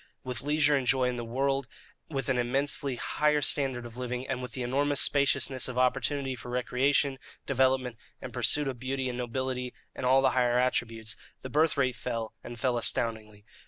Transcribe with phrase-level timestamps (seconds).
[0.23, 1.67] With leisure and joy in the world;
[2.09, 6.49] with an immensely higher standard of living; and with the enormous spaciousness of opportunity for
[6.49, 11.77] recreation, development, and pursuit of beauty and nobility and all the higher attributes, the birth
[11.77, 13.45] rate fell, and fell astoundingly.